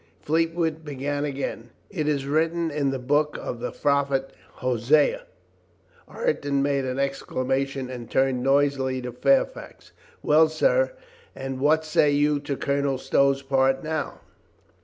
Fleetwood 0.19 0.83
began 0.83 1.25
again: 1.25 1.69
"It 1.91 2.07
is 2.07 2.25
written 2.25 2.71
in 2.71 2.89
the 2.89 2.97
book 2.97 3.37
of 3.39 3.59
the 3.59 3.69
Prophet 3.71 4.31
Hosea" 4.53 5.27
Ireton 6.07 6.63
made 6.63 6.85
an 6.85 6.97
exclamation 6.97 7.87
and 7.91 8.09
turned 8.09 8.41
noisily 8.41 8.99
to 9.03 9.11
Fairfax: 9.11 9.91
"Well, 10.23 10.49
sir, 10.49 10.93
and 11.35 11.59
what 11.59 11.85
say 11.85 12.09
you 12.09 12.39
to 12.39 12.57
Colonel 12.57 12.97
Stow's 12.97 13.43
part 13.43 13.83
now 13.83 14.21